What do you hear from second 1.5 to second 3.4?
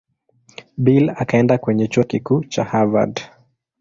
kwenye Chuo Kikuu cha Harvard.